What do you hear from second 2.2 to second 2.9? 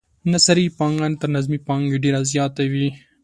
زیاته وي.